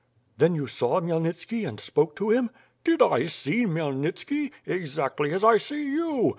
[0.39, 2.49] "Then you saw Khmyelnitski, and spoke to him?"
[2.83, 4.49] "Did I see Khmyelnitski?
[4.65, 6.29] Exactly as I see you.